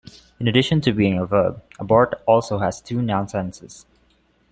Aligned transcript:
In 0.39 0.47
addition 0.47 0.81
to 0.81 0.93
being 0.93 1.19
a 1.19 1.27
verb, 1.27 1.61
abort 1.77 2.15
also 2.25 2.57
has 2.57 2.81
two 2.81 3.03
noun 3.03 3.27
senses. 3.27 3.85